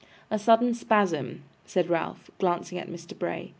'A 0.31 0.39
sudden 0.39 0.73
spasm,' 0.73 1.43
said 1.67 1.87
Ralph, 1.87 2.31
glancing 2.39 2.79
at 2.79 2.89
Mr. 2.89 3.15
Bray. 3.15 3.49